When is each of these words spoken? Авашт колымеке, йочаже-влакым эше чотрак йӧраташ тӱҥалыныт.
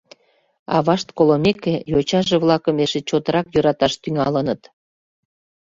Авашт 0.75 1.07
колымеке, 1.17 1.75
йочаже-влакым 1.91 2.77
эше 2.85 2.99
чотрак 3.09 3.45
йӧраташ 3.53 3.93
тӱҥалыныт. 4.01 4.61